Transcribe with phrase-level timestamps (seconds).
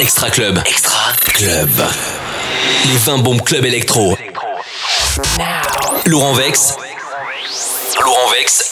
[0.00, 0.58] Extra Club.
[0.64, 1.68] Extra Club.
[2.86, 4.16] Les 20 bombes club électro.
[6.06, 6.74] Laurent Vex.
[8.00, 8.63] Laurent Vex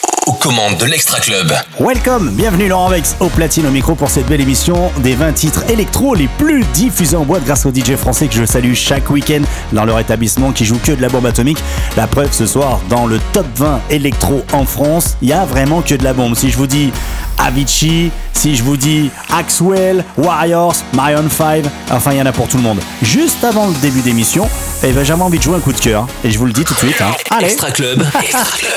[0.43, 1.53] aux commandes de l'Extra Club.
[1.79, 5.63] Welcome, bienvenue Laurent Vex au platine au micro pour cette belle émission des 20 titres
[5.69, 9.41] électro les plus diffusés en boîte grâce aux DJ français que je salue chaque week-end
[9.71, 11.59] dans leur établissement qui joue que de la bombe atomique.
[11.97, 15.81] La preuve ce soir dans le top 20 électro en France, il y a vraiment
[15.81, 16.35] que de la bombe.
[16.35, 16.91] Si je vous dis
[17.37, 22.47] Avicii, si je vous dis Axwell, Warriors, Marion 5, enfin il y en a pour
[22.47, 22.79] tout le monde.
[23.01, 24.49] Juste avant le début d'émission,
[24.83, 26.63] eh ben, j'avais envie de jouer un coup de cœur et je vous le dis
[26.63, 27.01] tout de suite.
[27.01, 27.11] Hein.
[27.29, 27.45] Allez.
[27.45, 28.05] Extra Club.
[28.21, 28.71] Extra Club.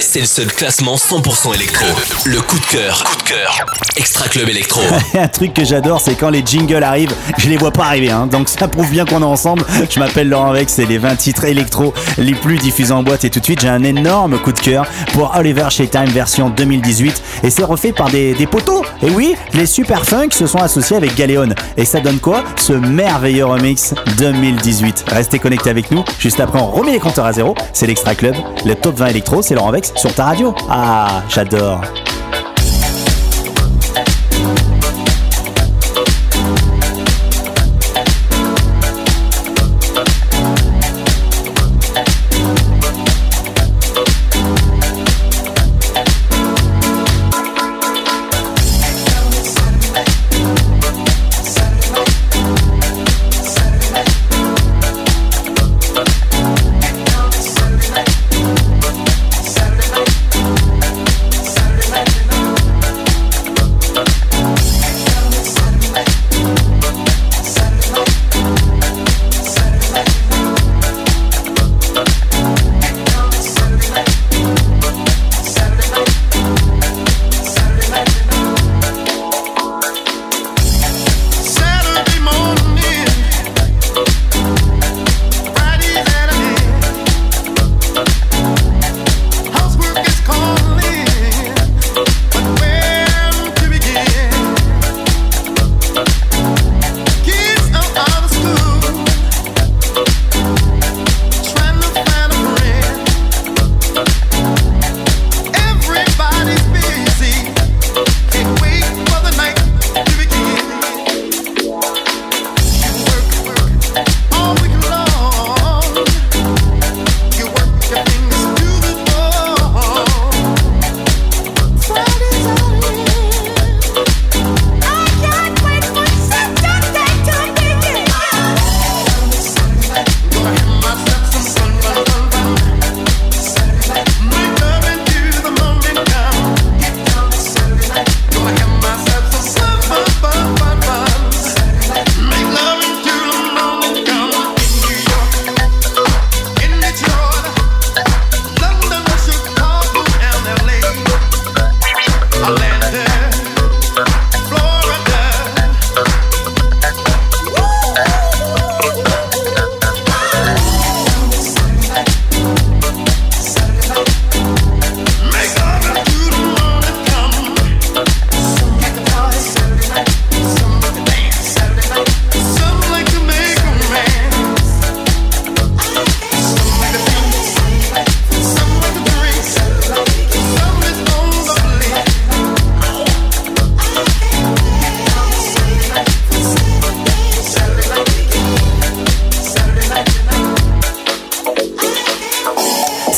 [0.00, 1.86] C'est le seul classement 100% électro.
[2.26, 3.02] Le coup de cœur.
[3.04, 3.64] Coup de cœur.
[3.96, 4.80] Extra Club électro.
[5.14, 8.10] un truc que j'adore, c'est quand les jingles arrivent, je les vois pas arriver.
[8.10, 8.26] Hein.
[8.26, 9.64] Donc ça prouve bien qu'on est ensemble.
[9.88, 13.30] Je m'appelle Laurent Vex, c'est les 20 titres électro les plus diffusés en boîte et
[13.30, 17.50] tout de suite j'ai un énorme coup de cœur pour Oliver Time version 2018 et
[17.50, 18.84] c'est refait par des, des poteaux.
[19.02, 21.48] Et oui, les Super Funk se sont associés avec Galéon.
[21.76, 22.44] Et ça donne quoi?
[22.56, 25.06] Ce merveilleux remix 2018.
[25.08, 26.04] Restez connectés avec nous.
[26.18, 27.54] Juste après, on remet les compteurs à zéro.
[27.72, 28.34] C'est l'Extra Club.
[28.64, 30.54] Le top 20 électro, c'est Laurent Vex sur ta radio.
[30.84, 31.80] Ah, j'adore.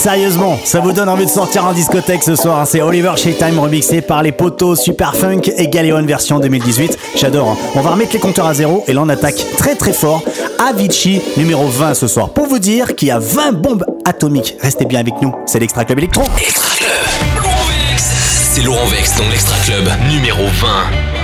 [0.04, 2.60] Sérieusement, ça vous donne envie de sortir en discothèque ce soir.
[2.60, 2.66] Hein.
[2.66, 6.98] C'est Oliver Time remixé par les potos Super Funk et Galéon version 2018.
[7.16, 7.52] J'adore.
[7.52, 7.56] Hein.
[7.74, 10.22] On va remettre les compteurs à zéro et là on attaque très très fort.
[10.58, 12.28] Avicii numéro 20 ce soir.
[12.28, 14.58] Pour vous dire qu'il y a 20 bombes atomiques.
[14.60, 15.32] Restez bien avec nous.
[15.46, 16.24] C'est l'Extra Club Electron.
[16.36, 17.44] Extra Club.
[17.96, 21.23] C'est Laurent Vex dans l'Extra Club numéro 20.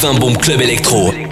[0.00, 1.29] 20 bombes club électro.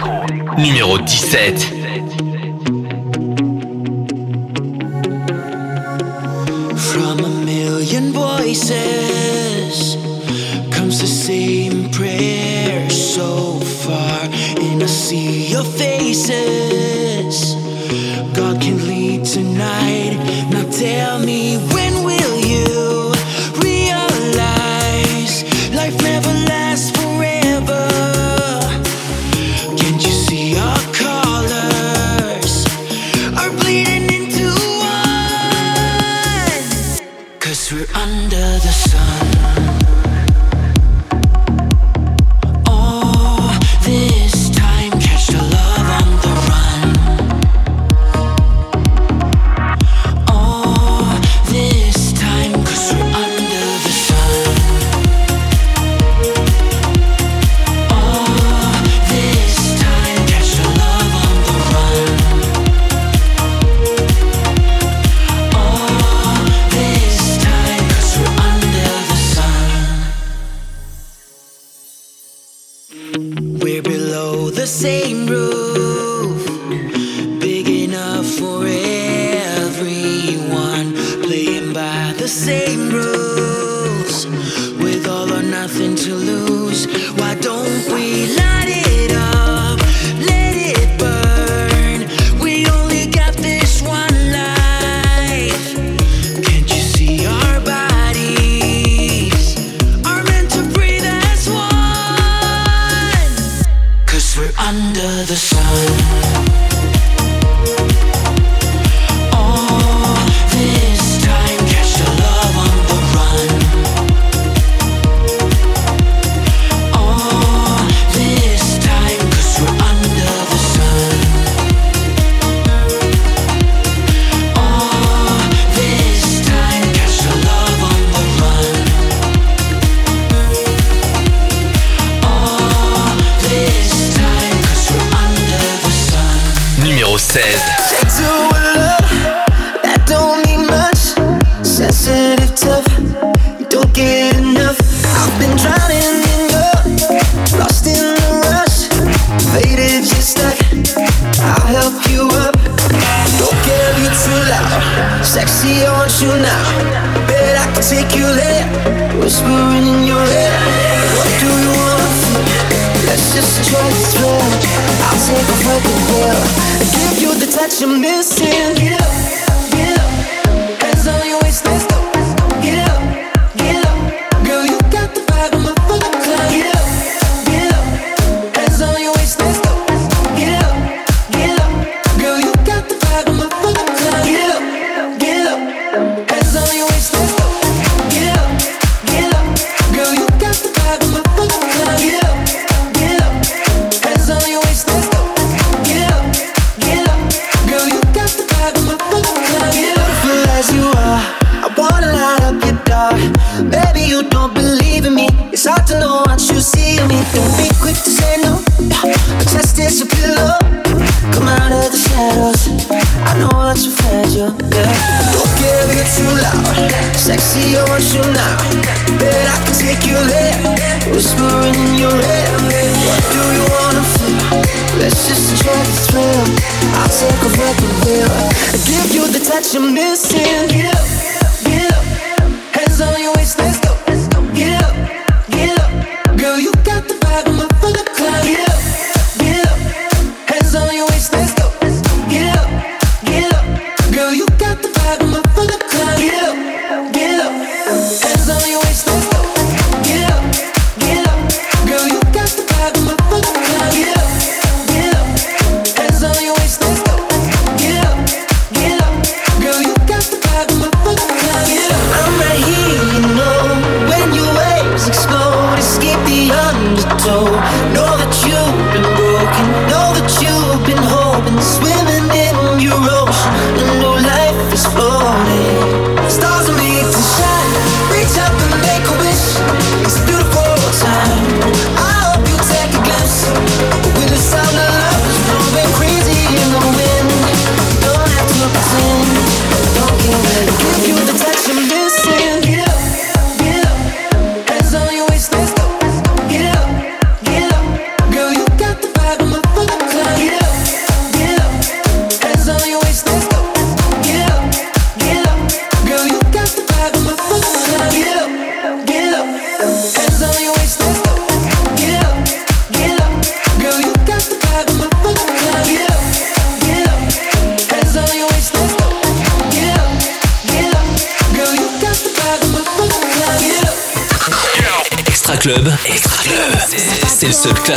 [74.69, 75.58] same room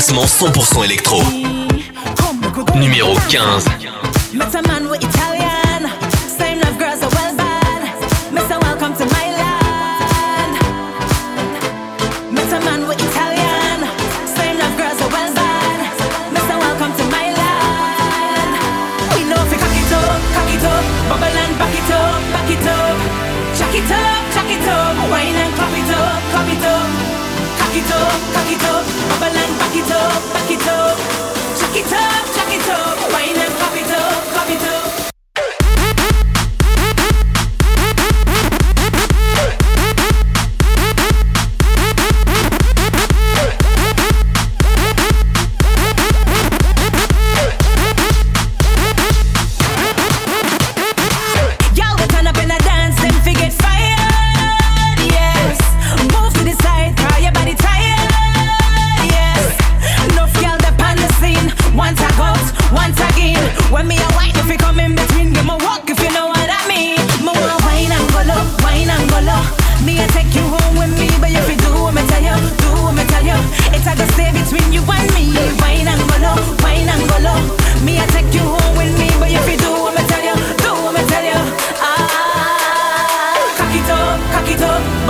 [0.02, 1.22] classement 100% électro.
[2.74, 3.71] Numéro 15.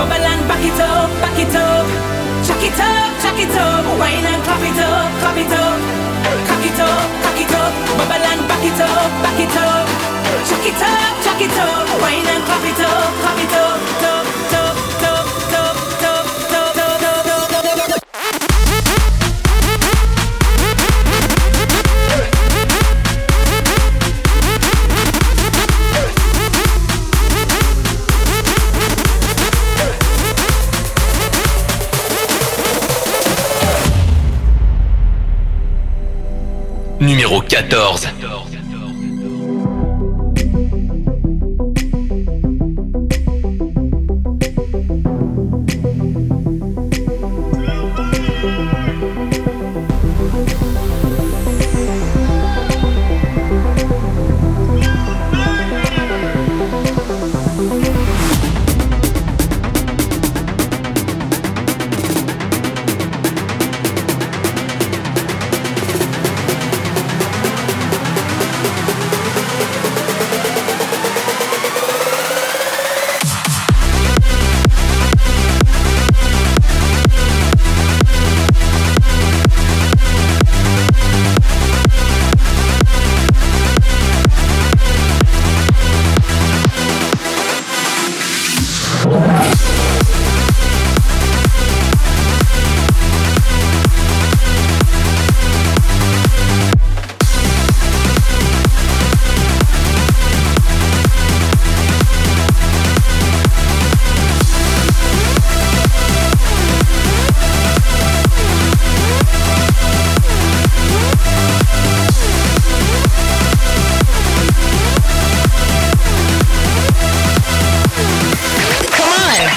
[0.03, 1.87] Bubble and back it up, back it up.
[2.43, 3.85] Chuck it up, chuck it up.
[3.97, 5.79] Wine and clap it up, clap it up.
[6.43, 7.71] Cock it up, cock it up.
[7.95, 9.87] Bubble and back it up, back it up.
[10.43, 11.87] Chuck it up, chuck it up.
[12.03, 14.62] Wine and clap it up, clap it up, up, up.
[37.05, 38.07] numéro 14.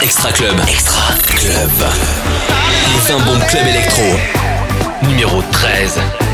[0.07, 0.57] Extra Club.
[0.69, 1.71] Extra Club.
[3.09, 4.05] 20 bombes Club Electro.
[5.03, 6.26] Numéro 13.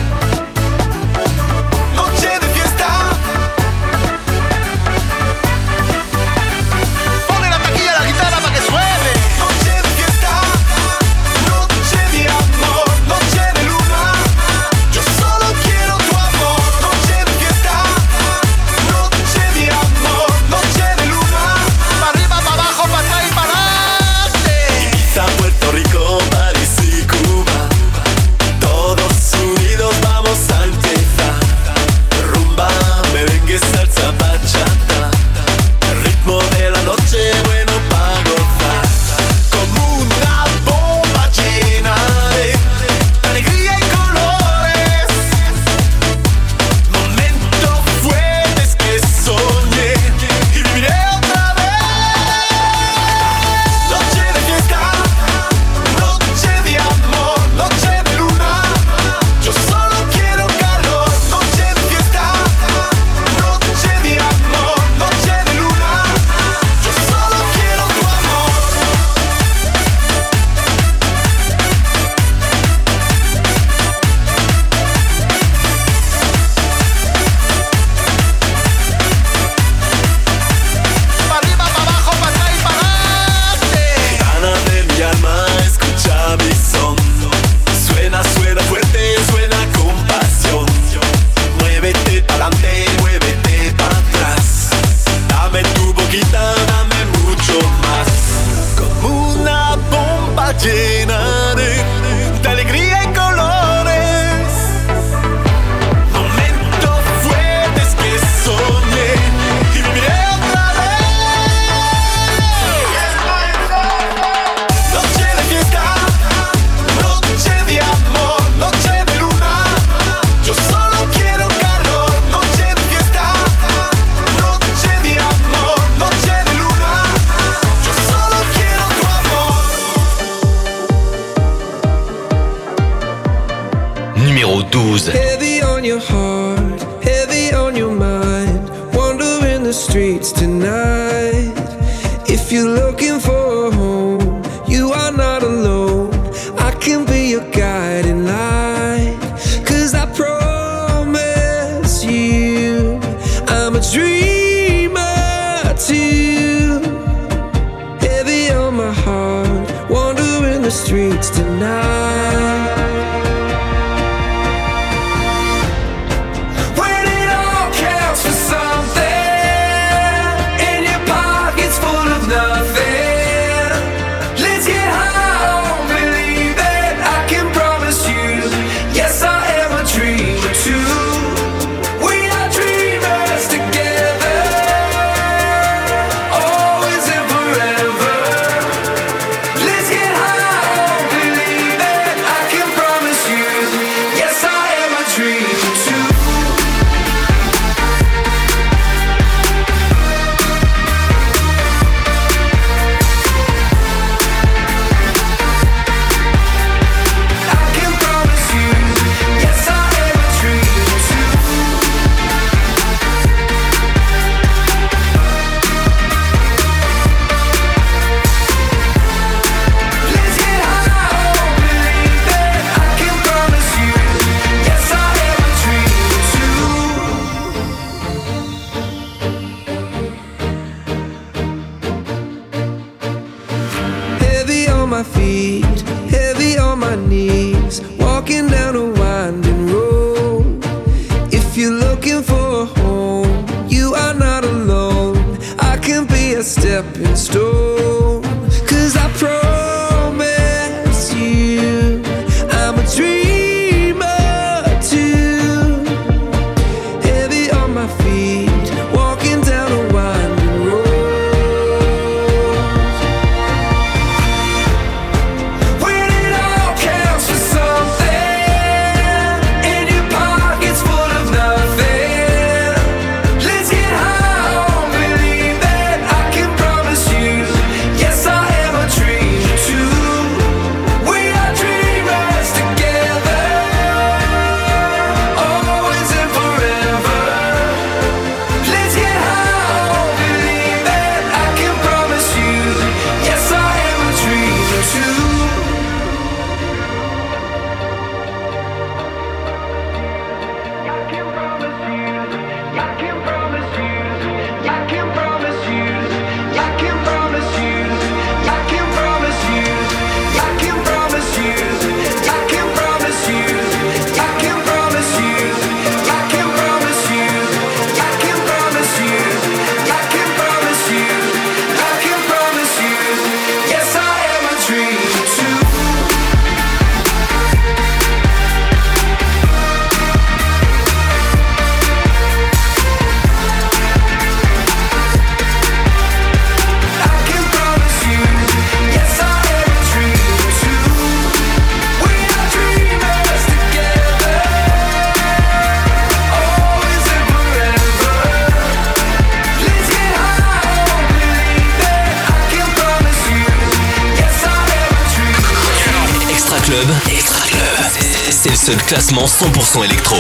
[358.81, 360.17] Classement 100% électro.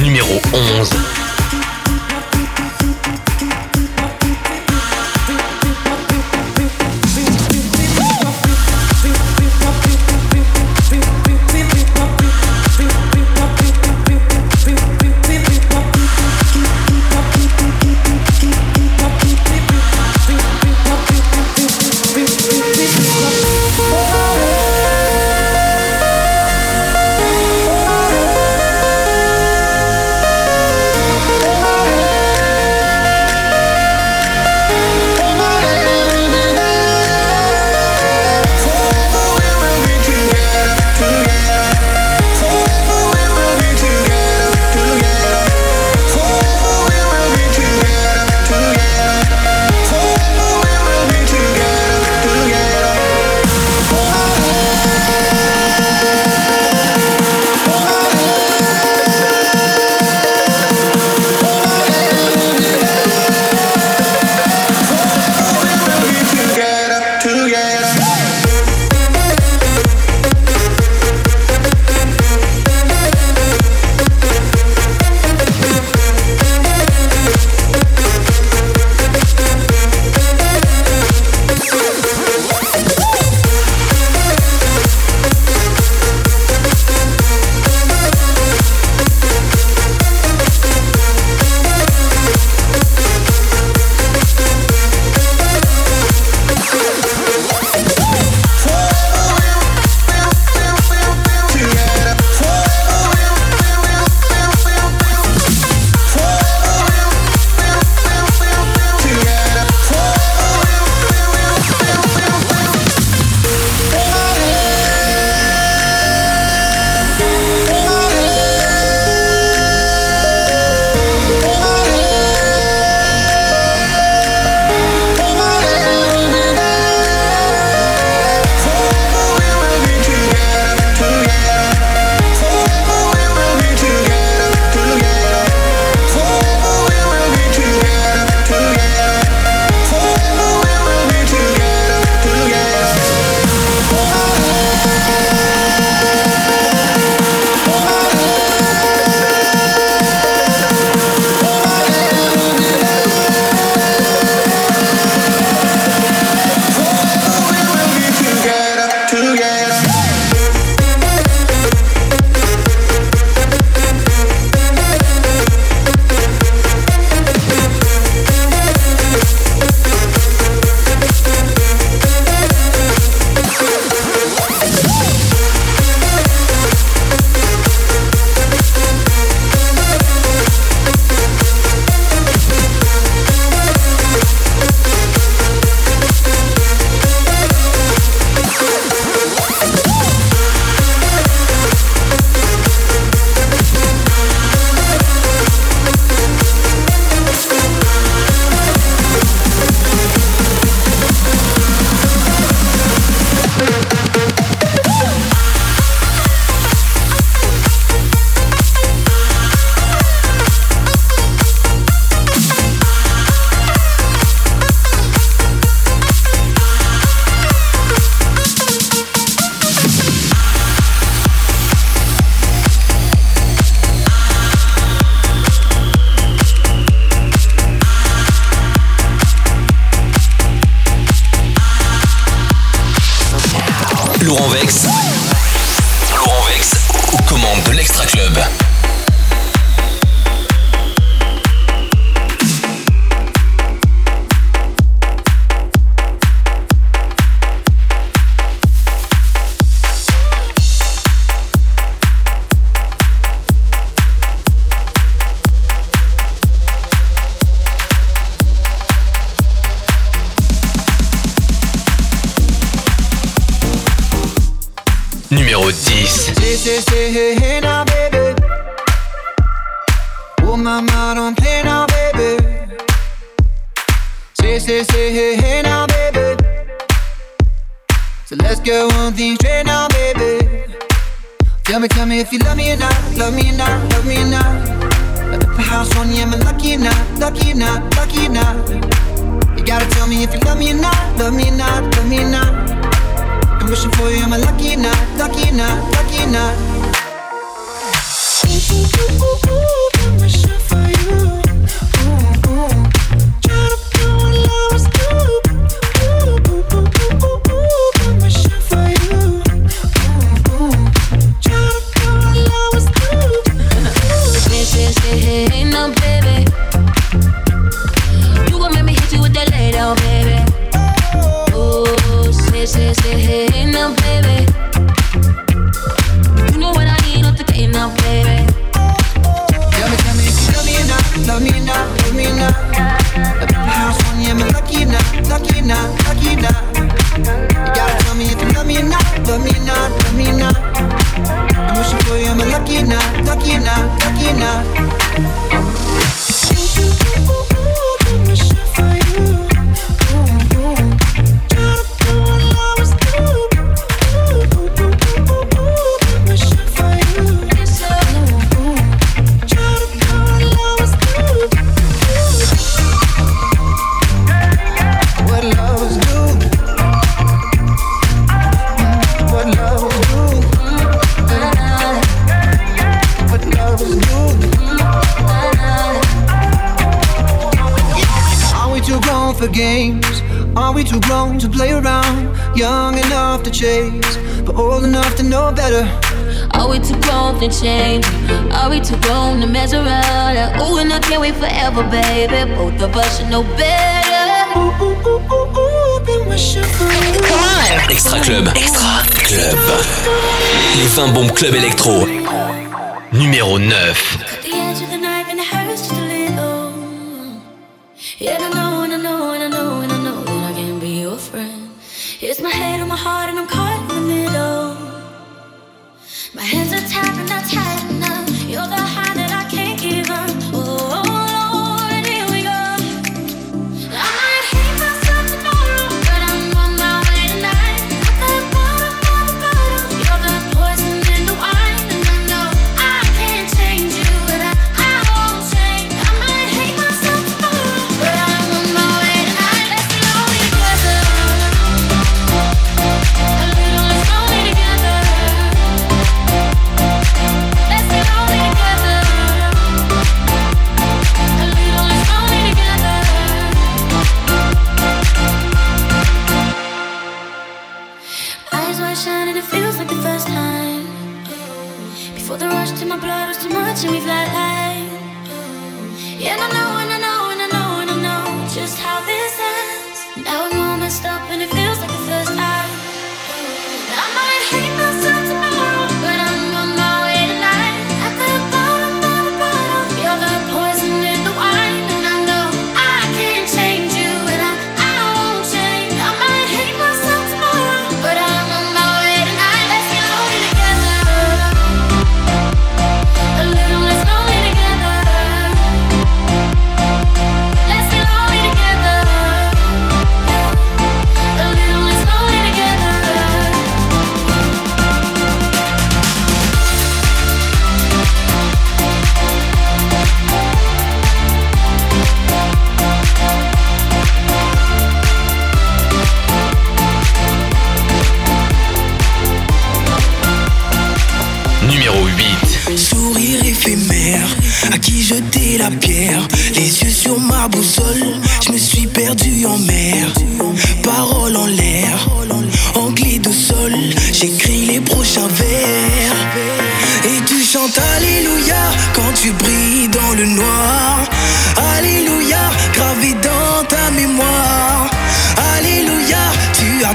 [0.00, 1.13] Numéro 11.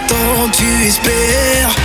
[0.09, 1.78] Tu attends, tu espères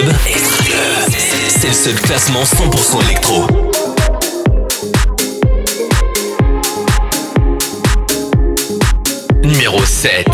[0.00, 0.16] Club,
[1.48, 3.46] c'est le seul classement 100% électro.
[9.42, 10.26] Numéro 7.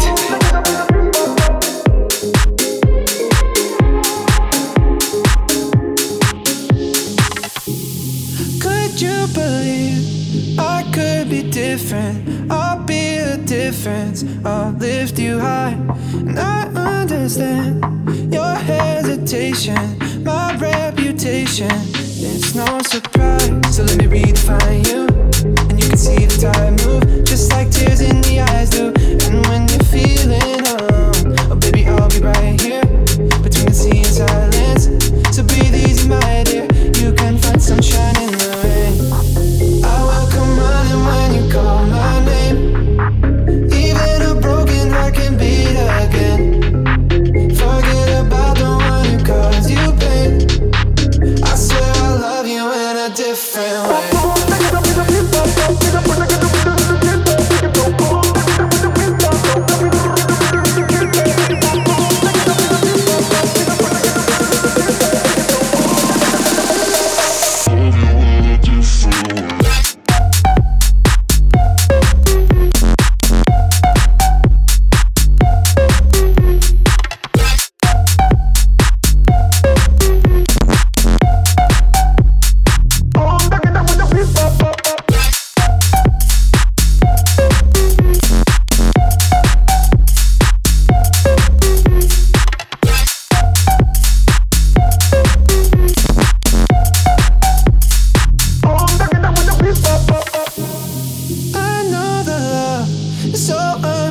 [8.60, 12.52] Could you believe I could be different?
[12.52, 14.24] I'll be a difference.
[14.44, 15.76] I'll lift you high.
[16.14, 16.68] And I
[17.02, 17.75] understand.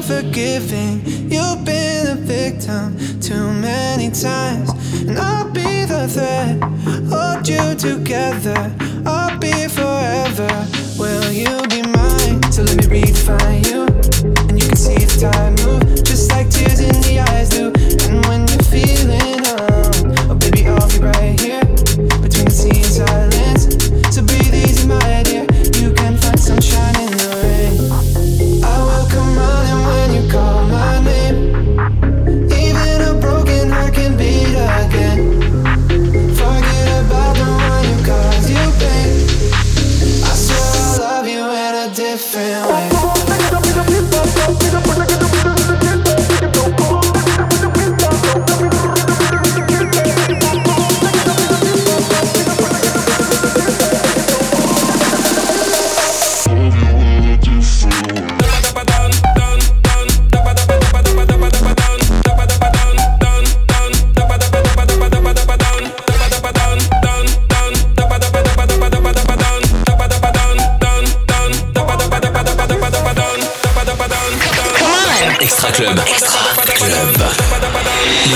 [0.08, 1.02] unforgiving.
[1.32, 4.70] You've been a victim too many times,
[5.02, 6.62] and I'll be the threat.
[7.10, 8.72] Hold you together,
[9.06, 10.50] I'll be forever.
[11.00, 12.44] Will you be mine?
[12.52, 13.86] So let me redefine you,
[14.50, 17.74] and you can see if time move just like tears in the eyes do.
[18.08, 21.25] And when you're feeling alone, oh baby, I'll be right.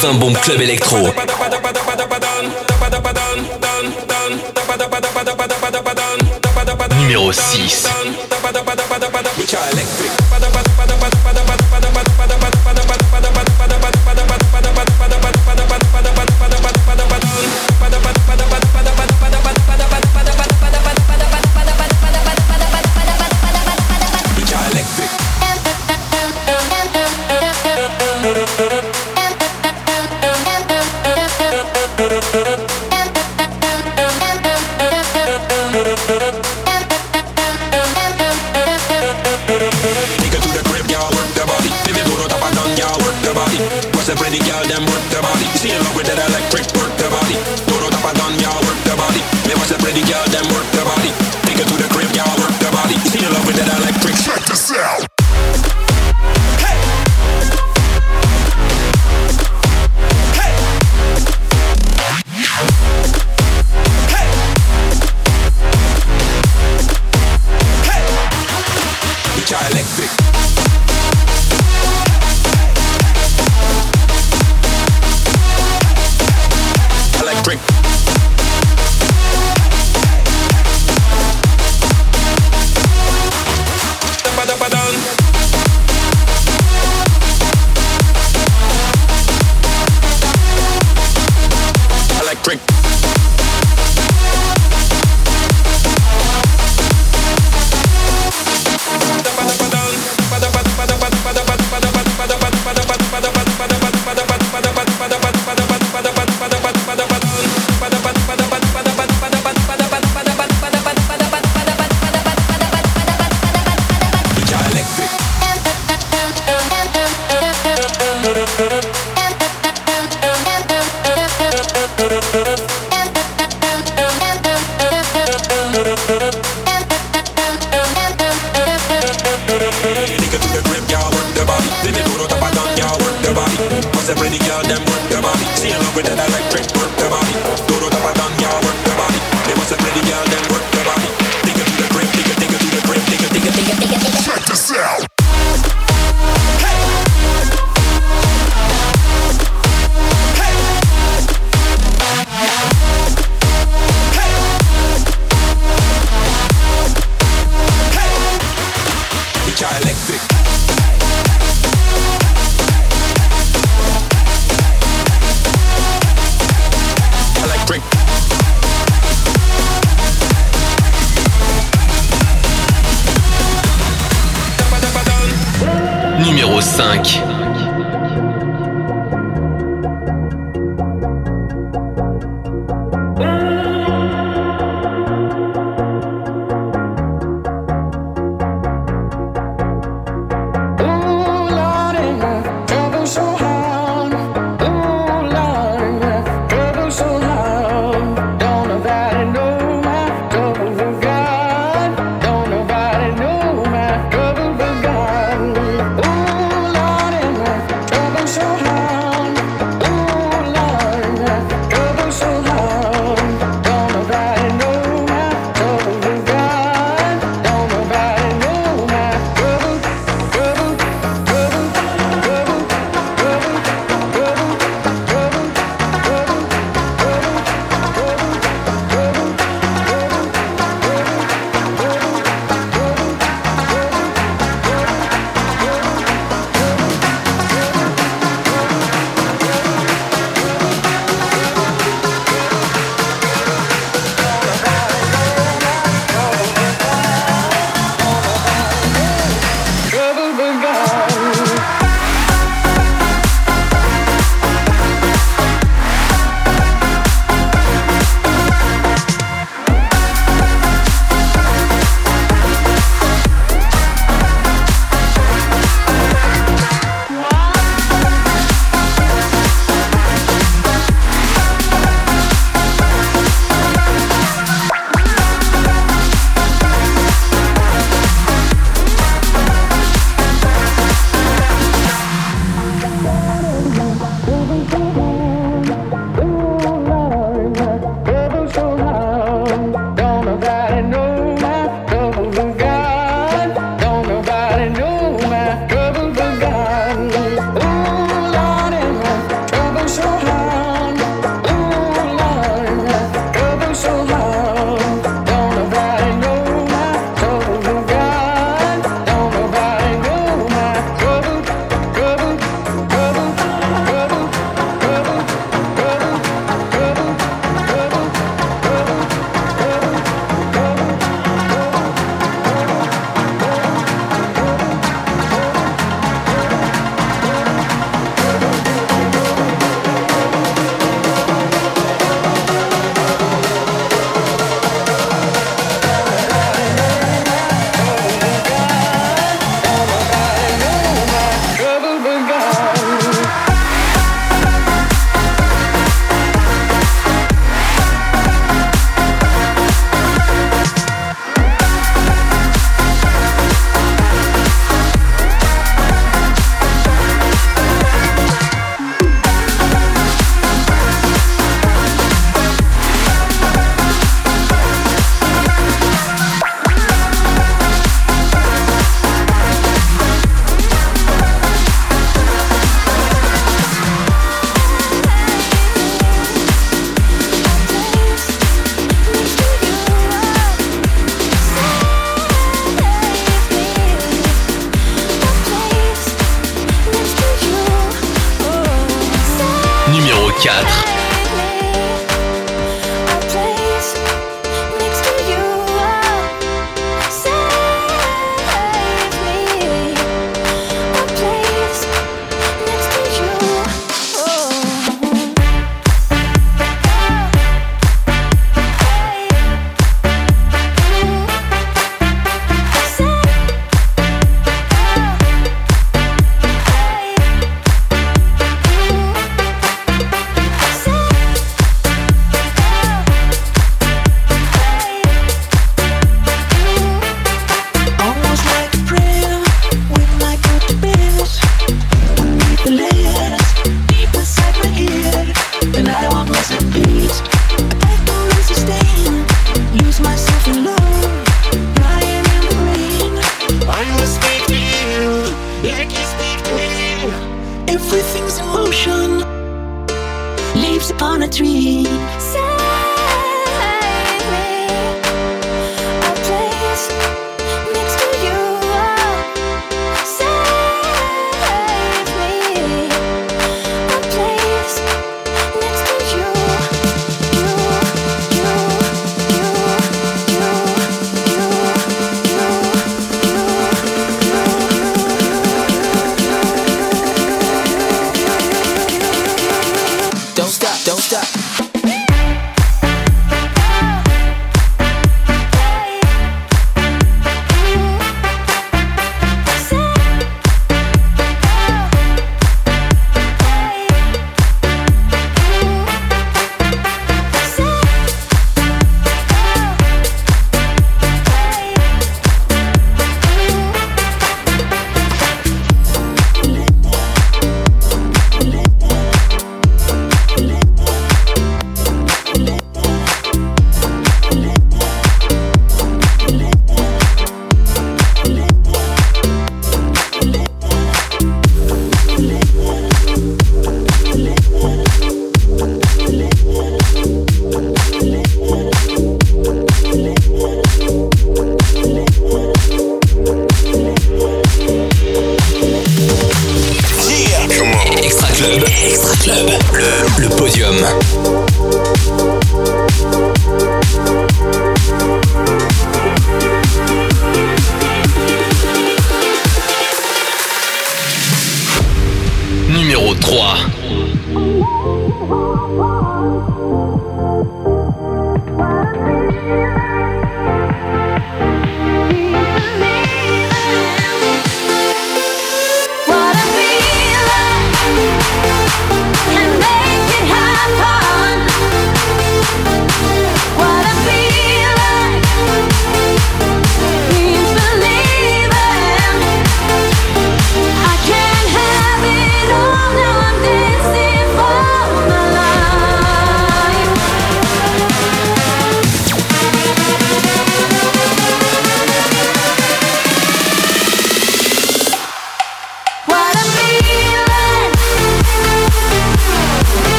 [0.00, 0.96] 20 bombes club électro.
[6.96, 7.86] Numéro 6.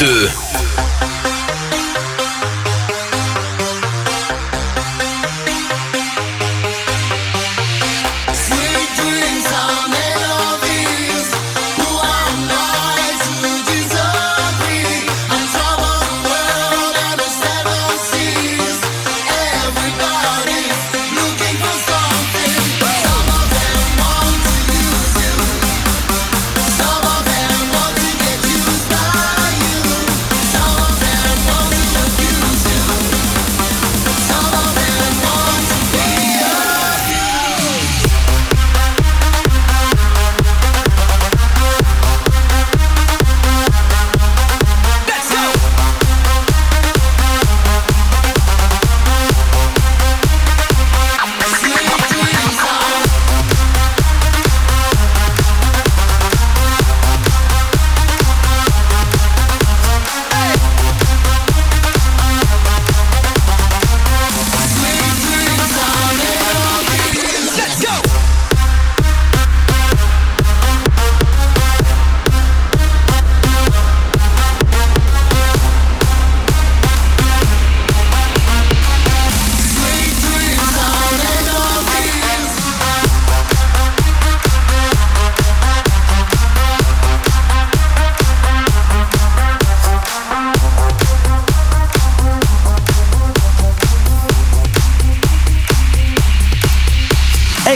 [0.00, 0.39] 2.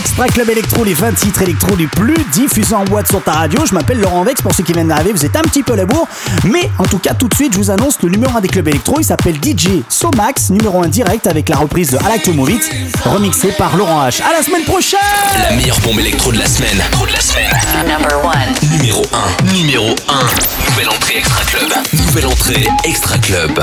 [0.04, 3.64] Extra Club Electro, les 20 titres électro les plus diffusés en boîte sur ta radio.
[3.64, 5.76] Je m'appelle Laurent Vex, pour ceux qui viennent d'arriver, vous êtes un petit peu à
[5.76, 6.06] la bourre.
[6.44, 8.68] Mais en tout cas, tout de suite, je vous annonce le numéro 1 des clubs
[8.68, 8.96] électro.
[9.00, 13.76] Il s'appelle DJ Somax, numéro 1 direct avec la reprise de I Like to par
[13.78, 14.20] Laurent H.
[14.22, 15.00] À la semaine prochaine
[15.40, 16.82] La meilleure bombe électro de la semaine.
[18.78, 19.52] Numéro 1.
[19.54, 20.70] Numéro 1.
[20.70, 21.72] Nouvelle entrée Extra Club.
[21.94, 23.58] Nouvelle entrée Extra Club.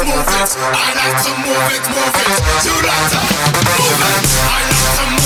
[0.00, 0.56] it, move it.
[0.60, 2.40] I like to move it, move it.
[2.64, 3.84] You like to move it.
[4.40, 5.19] I need to move it.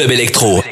[0.00, 0.12] Club.
[0.12, 0.69] Extra